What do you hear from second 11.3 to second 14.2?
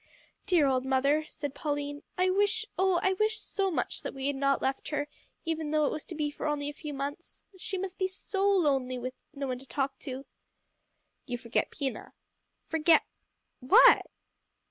forget Pina." "Forget what?"